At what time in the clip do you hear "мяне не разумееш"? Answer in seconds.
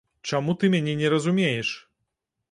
0.75-1.69